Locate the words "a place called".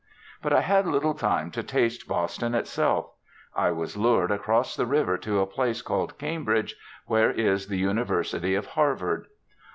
5.41-6.17